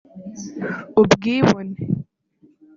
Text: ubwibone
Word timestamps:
ubwibone 1.01 1.63